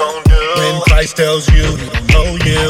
gon' 0.00 0.22
do? 0.24 0.42
When 0.56 0.80
Christ 0.88 1.16
tells 1.16 1.44
you 1.52 1.64
he 1.76 1.88
don't 1.92 2.08
know 2.08 2.30
you. 2.48 2.66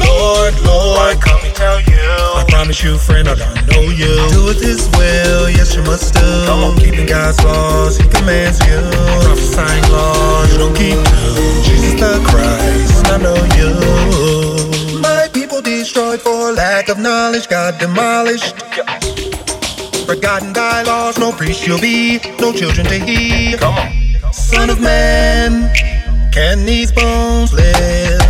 Lord, 0.00 0.54
Lord, 0.64 0.96
Why 0.96 1.12
come 1.20 1.40
and 1.44 1.54
tell 1.54 1.80
you? 1.80 2.08
I 2.40 2.44
promise 2.48 2.82
you, 2.82 2.96
friend, 2.96 3.28
I 3.28 3.34
don't 3.34 3.60
know 3.68 3.84
you. 3.92 4.12
Do 4.32 4.48
it 4.52 4.58
this 4.58 4.88
will, 4.96 5.50
yes, 5.50 5.74
you 5.76 5.82
must 5.82 6.14
do. 6.14 6.26
Come 6.48 6.64
on, 6.64 6.76
keeping 6.78 7.06
God's 7.06 7.42
laws, 7.44 7.96
he 7.98 8.08
commands 8.08 8.58
you. 8.66 8.80
Prophesying 9.24 9.86
laws, 9.92 10.52
you 10.52 10.58
don't 10.58 10.76
keep 10.76 10.96
to. 10.96 11.22
Jesus 11.68 11.94
the 12.00 12.12
Christ, 12.30 13.06
I 13.12 13.18
know 13.20 13.40
you. 13.60 15.00
My 15.00 15.28
people 15.32 15.60
destroyed 15.60 16.20
for 16.20 16.52
lack 16.52 16.88
of 16.88 16.98
knowledge, 16.98 17.48
God 17.48 17.78
demolished. 17.78 18.56
Forgotten 20.06 20.52
thy 20.52 20.82
laws, 20.82 21.18
no 21.18 21.32
priest 21.32 21.66
you'll 21.66 21.80
be, 21.80 22.18
no 22.40 22.52
children 22.52 22.86
to 22.86 22.98
heed. 22.98 23.58
Come 23.58 23.74
on. 23.74 24.32
Son 24.32 24.70
of 24.70 24.80
man 24.80 25.91
can 26.32 26.64
these 26.64 26.90
bones 26.92 27.52
live? 27.52 28.20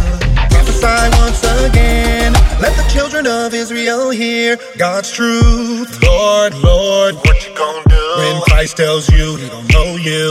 Prophesy 0.50 1.08
once 1.18 1.42
again. 1.66 2.32
Let 2.60 2.76
the 2.76 2.86
children 2.92 3.26
of 3.26 3.54
Israel 3.54 4.10
hear 4.10 4.58
God's 4.76 5.10
truth. 5.10 6.02
Lord, 6.02 6.54
Lord, 6.54 7.14
What 7.16 7.46
you 7.48 7.54
gonna 7.56 7.82
do? 7.88 8.14
when 8.18 8.40
Christ 8.42 8.76
tells 8.76 9.08
you 9.08 9.36
he 9.36 9.48
don't 9.48 9.72
know 9.72 9.96
you. 9.96 10.30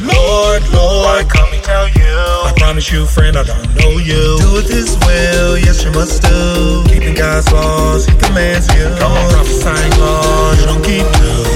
Lord, 0.00 0.62
Lord, 0.70 1.04
Why 1.06 1.20
Lord, 1.22 1.28
come 1.30 1.52
and 1.52 1.62
tell 1.62 1.88
you? 1.88 2.16
I 2.48 2.52
promise 2.56 2.90
you, 2.92 3.06
friend, 3.06 3.36
I 3.36 3.44
don't 3.44 3.74
know 3.76 3.98
you. 3.98 4.38
Do 4.38 4.58
it 4.58 4.66
this 4.66 4.96
will, 5.06 5.58
yes, 5.58 5.84
you 5.84 5.90
must 5.92 6.22
do. 6.22 6.84
Keeping 6.88 7.14
God's 7.14 7.50
laws, 7.52 8.06
He 8.06 8.16
commands 8.18 8.66
you. 8.74 8.84
Come 8.98 9.12
on. 9.12 9.30
Prophesying 9.30 10.00
laws, 10.00 10.60
you 10.60 10.66
don't 10.66 10.84
keep 10.84 11.06
to. 11.06 11.51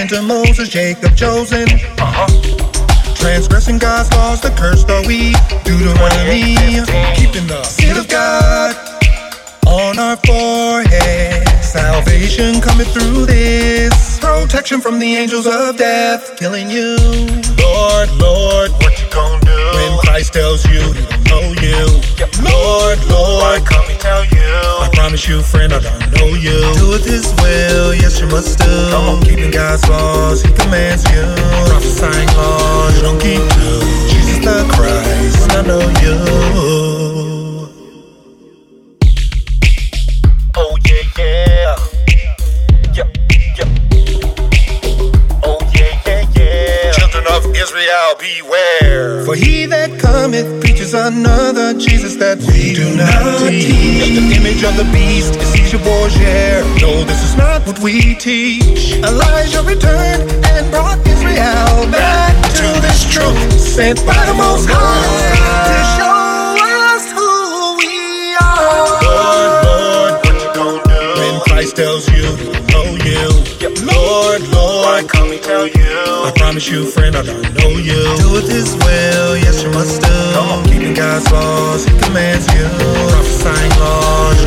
That 0.00 0.08
given 0.08 0.22
to 0.22 0.22
Moses, 0.22 0.68
Jacob 0.68 1.16
chosen. 1.16 1.68
Uh-huh. 1.98 2.26
Transgressing 3.14 3.78
God's 3.78 4.10
laws, 4.12 4.40
the 4.40 4.50
cursed 4.50 4.88
are 4.88 5.06
we. 5.06 5.32
Deuteronomy, 5.64 6.56
keeping 7.16 7.46
the 7.46 7.62
seal 7.64 7.98
of 7.98 8.08
God 8.08 8.74
on 9.66 9.98
our 9.98 10.16
forehead. 10.16 11.46
Salvation 11.62 12.60
coming 12.60 12.86
through 12.86 13.26
this. 13.26 14.18
Protection 14.20 14.80
from 14.80 14.98
the 14.98 15.16
angels 15.16 15.46
of 15.46 15.76
death, 15.76 16.36
killing 16.38 16.70
you. 16.70 16.96
Lord, 17.58 18.10
Lord, 18.16 18.70
What 18.80 19.00
you 19.00 19.08
gonna 19.10 19.40
do? 19.44 19.70
when 19.74 19.98
Christ 19.98 20.32
tells 20.32 20.64
you 20.66 20.80
he 20.92 21.04
don't 21.06 21.24
know 21.28 21.52
you. 21.60 21.86
Lord, 22.42 22.98
Lord, 23.06 23.42
Why 23.42 23.60
come 23.64 23.84
and 23.90 24.00
tell 24.00 24.24
you? 24.24 24.29
Promise 25.10 25.28
you, 25.28 25.42
friend, 25.42 25.72
I 25.72 25.80
don't 25.80 25.98
know 26.14 26.26
you. 26.38 26.54
Do 26.78 26.94
it 26.94 27.02
this 27.02 27.34
will, 27.42 27.92
yes, 27.96 28.20
you 28.20 28.28
must 28.28 28.60
do. 28.60 28.90
Come 28.92 29.08
on. 29.08 29.22
Keeping 29.24 29.50
God's 29.50 29.82
laws, 29.88 30.40
He 30.40 30.52
commands 30.52 31.02
you. 31.10 31.24
Prophesying 31.66 32.28
laws, 32.28 32.94
you 32.94 33.02
don't 33.02 33.18
keep 33.18 33.42
to. 33.42 33.80
Jesus 34.06 34.38
the 34.38 34.62
Christ, 34.70 35.50
I 35.50 35.62
know 35.66 35.80
you. 35.98 36.14
Oh 40.54 40.78
yeah, 40.86 41.02
yeah. 41.18 41.74
Oh 45.42 45.58
yeah, 45.74 46.02
yeah, 46.06 46.22
yeah. 46.36 46.92
Children 46.92 47.26
of 47.34 47.46
Israel, 47.56 48.14
beware. 48.20 49.24
For 49.24 49.34
he 49.34 49.66
that 49.66 49.98
cometh 49.98 50.60
preaches 50.60 50.94
another 50.94 51.74
Jesus 51.74 52.14
that 52.14 52.38
we 52.38 52.74
do 52.74 52.94
not 52.94 53.48
teach. 53.48 53.90
The 54.80 54.86
of 54.86 54.92
beast 54.94 55.36
is 55.36 55.48
Caesar 55.52 55.78
Borgia. 55.84 56.64
No, 56.80 57.04
this 57.04 57.22
is 57.22 57.36
not 57.36 57.66
what 57.66 57.78
we 57.80 58.14
teach. 58.14 58.94
Elijah 59.04 59.62
returned 59.62 60.22
and 60.46 60.70
brought 60.70 60.96
Israel 61.06 61.84
back 61.92 62.32
to 62.56 62.64
this 62.80 63.04
truth, 63.12 63.60
sent 63.60 63.98
by 64.06 64.16
the 64.24 64.32
Most 64.32 64.70
High 64.70 65.68
to 65.68 65.76
show 66.00 66.64
us 66.96 67.04
who 67.12 67.76
we 67.76 68.32
are. 68.40 69.04
Lord, 69.04 69.52
Lord, 69.68 70.12
What 70.24 70.36
you 70.40 70.48
gonna 70.54 70.82
do? 70.88 71.20
when 71.20 71.40
Christ 71.40 71.76
tells 71.76 72.08
you 72.08 72.24
know 72.72 72.96
you. 73.04 73.28
Lord, 73.84 74.40
Lord, 74.48 75.08
come 75.10 75.30
and 75.32 75.42
tell 75.42 75.66
you? 75.66 75.92
I 76.24 76.32
promise 76.36 76.70
you, 76.70 76.86
friend, 76.86 77.16
I 77.16 77.22
don't 77.22 77.42
know 77.54 77.68
you. 77.76 78.00
Do 78.16 78.38
it 78.40 78.46
this 78.48 78.72
will, 78.76 79.36
yes, 79.36 79.62
you 79.62 79.70
must 79.72 80.00
do. 80.00 80.70
Keeping 80.72 80.94
God's 80.94 81.30
laws, 81.30 81.84
He 81.84 81.92
commands 81.98 82.46
you. 82.54 82.64
Prophesying 83.12 83.72
laws, 83.78 84.39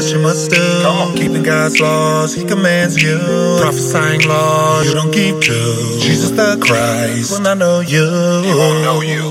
yes, 0.00 0.12
you 0.12 0.18
must 0.18 0.50
do. 0.50 0.82
Come 0.82 0.96
on. 0.96 1.16
Keeping 1.16 1.42
God's 1.42 1.80
laws, 1.80 2.34
He 2.34 2.44
commands 2.44 3.02
you. 3.02 3.18
Prophesying 3.60 4.22
laws, 4.22 4.86
you 4.86 4.94
don't 4.94 5.12
keep 5.12 5.40
to. 5.40 5.98
Jesus 6.00 6.30
the 6.30 6.58
Christ, 6.60 7.32
when 7.32 7.46
I 7.46 7.54
know 7.54 7.80
you. 7.80 8.06
He 8.44 8.54
won't 8.54 8.82
know 8.82 9.00
you. 9.02 9.29